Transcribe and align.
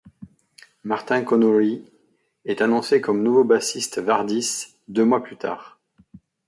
Martin 0.83 1.21
Connolly 1.23 1.85
est 2.45 2.63
annoncé 2.63 3.01
comme 3.01 3.21
nouveau 3.21 3.43
bassiste 3.43 3.99
Vardis 3.99 4.75
deux 4.87 5.05
mois 5.05 5.21
plus 5.21 5.37
tard. 5.37 5.77